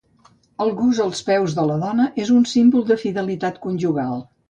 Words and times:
El 0.65 0.73
gos 0.79 1.01
als 1.03 1.21
peus 1.27 1.55
de 1.59 1.67
la 1.73 1.77
dona 1.85 2.09
és 2.25 2.35
un 2.41 2.51
símbol 2.57 2.91
de 2.91 3.01
fidelitat 3.07 3.65
conjugal. 3.69 4.23